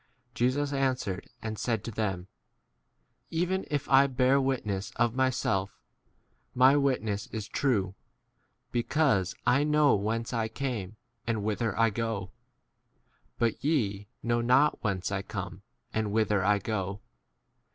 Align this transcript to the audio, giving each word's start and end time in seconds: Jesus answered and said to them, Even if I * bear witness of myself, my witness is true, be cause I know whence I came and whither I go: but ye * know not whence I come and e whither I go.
Jesus 0.33 0.73
answered 0.73 1.29
and 1.43 1.59
said 1.59 1.83
to 1.83 1.91
them, 1.91 2.27
Even 3.29 3.67
if 3.69 3.87
I 3.87 4.07
* 4.07 4.07
bear 4.07 4.41
witness 4.41 4.91
of 4.95 5.13
myself, 5.13 5.79
my 6.55 6.75
witness 6.75 7.27
is 7.27 7.47
true, 7.47 7.93
be 8.71 8.81
cause 8.81 9.35
I 9.45 9.63
know 9.63 9.93
whence 9.93 10.33
I 10.33 10.47
came 10.47 10.95
and 11.27 11.43
whither 11.43 11.77
I 11.79 11.91
go: 11.91 12.31
but 13.37 13.63
ye 13.63 14.07
* 14.15 14.23
know 14.23 14.41
not 14.41 14.83
whence 14.83 15.11
I 15.11 15.21
come 15.21 15.61
and 15.93 16.07
e 16.07 16.09
whither 16.09 16.43
I 16.43 16.57
go. 16.57 16.99